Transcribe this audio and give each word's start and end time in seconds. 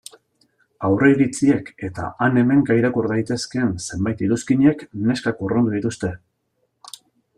Aurreiritziek 0.87 1.67
eta 1.89 2.05
han-hemenka 2.27 2.77
irakur 2.79 3.09
daitezkeen 3.11 3.69
zenbait 3.89 4.25
iruzkinek 4.29 4.83
neskak 5.11 5.45
urrundu 5.49 5.77
dituzte. 5.79 6.13